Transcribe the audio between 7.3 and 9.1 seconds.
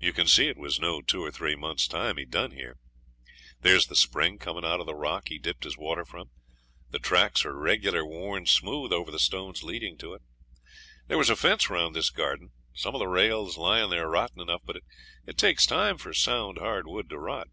reg'lar worn smooth over